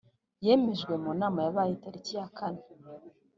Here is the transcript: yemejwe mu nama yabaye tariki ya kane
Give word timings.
yemejwe 0.45 0.93
mu 1.03 1.11
nama 1.21 1.39
yabaye 1.45 1.71
tariki 1.83 2.13
ya 2.19 2.27
kane 2.37 2.63